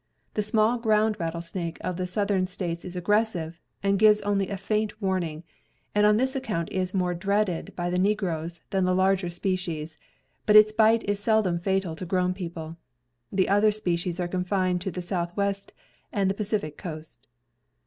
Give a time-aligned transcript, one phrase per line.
[0.33, 4.99] The small ground rattlesnake of the southern states is aggressive, and gives only a faint
[4.99, 5.43] warning,
[5.93, 9.97] and on this account is more dreaded by the negroes than the larger species;
[10.47, 12.77] but its bite is seldom fatal to grown people.
[13.31, 15.71] The other species are confined to the south west
[16.11, 17.27] and the Pacific coast.